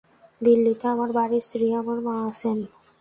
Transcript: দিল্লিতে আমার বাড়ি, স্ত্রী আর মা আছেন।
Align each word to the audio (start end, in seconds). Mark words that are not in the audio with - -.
দিল্লিতে 0.41 0.85
আমার 0.93 1.09
বাড়ি, 1.17 1.37
স্ত্রী 1.45 1.65
আর 1.77 1.99
মা 2.05 2.15
আছেন। 2.29 2.57